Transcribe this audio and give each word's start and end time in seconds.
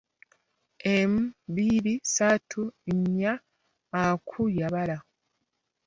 Emu, 0.93 1.21
bbiri, 1.49 1.93
ssatu, 2.03 2.61
nnya, 2.95 3.33
Aku 4.03 4.41
yabala. 4.57 4.97